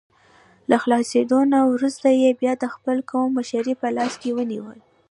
له 0.69 0.75
خلاصېدو 0.83 1.39
نه 1.53 1.59
وروسته 1.71 2.07
یې 2.21 2.29
بیا 2.41 2.53
د 2.59 2.65
خپل 2.75 2.97
قوم 3.11 3.29
مشري 3.39 3.73
په 3.81 3.87
لاس 3.97 4.13
کې 4.21 4.29
ونیوله. 4.37 4.83